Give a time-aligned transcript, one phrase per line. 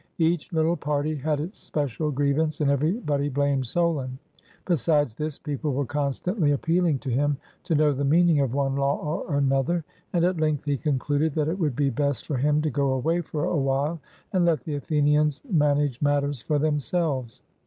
[0.17, 4.17] Each little party had its special grievance, and every body blamed Solon.
[4.65, 8.95] Besides this, people were constantly appealing to him to know the meaning of one law
[8.95, 12.71] or another; and at length he concluded that it would be best for him to
[12.71, 14.01] go away for a while
[14.33, 17.43] and let the Athenians manage matters for themselves.